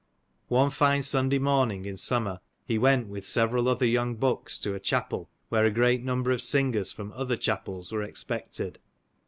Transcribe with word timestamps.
One 0.47 0.71
fine 0.71 1.03
Sunday 1.03 1.37
morning 1.37 1.85
in 1.85 1.95
summer, 1.95 2.39
he 2.65 2.79
went 2.79 3.07
with 3.07 3.23
several 3.23 3.69
other 3.69 3.85
young 3.85 4.15
bucks 4.15 4.57
to 4.61 4.73
a 4.73 4.79
chapel 4.79 5.29
where 5.49 5.63
a 5.65 5.69
great 5.69 6.03
number 6.03 6.31
of 6.31 6.41
singers 6.41 6.91
from 6.91 7.11
other 7.11 7.37
chapels 7.37 7.91
were 7.91 8.01
expected. 8.01 8.79